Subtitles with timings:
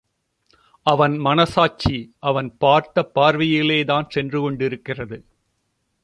[0.83, 2.09] அவன் மனச்சாட்சி
[2.19, 5.25] அவன் பார்த்த பார்வையிலேதான் சென்று கொண்டிருக்கிறது.